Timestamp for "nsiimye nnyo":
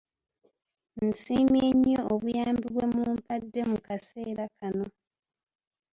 1.07-2.01